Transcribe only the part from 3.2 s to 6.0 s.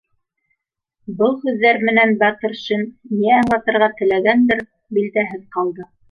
аңлатырға теләгәндер, билдәһеҙ ҡалды